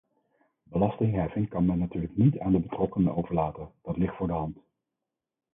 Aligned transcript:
Belastingheffing 0.63 1.47
kan 1.49 1.65
men 1.65 1.77
natuurlijk 1.79 2.17
niet 2.17 2.39
aan 2.39 2.51
de 2.51 2.59
betrokkenen 2.59 3.15
overlaten, 3.15 3.71
dat 3.81 3.97
ligt 3.97 4.15
voor 4.15 4.27
de 4.27 4.33
hand. 4.33 4.57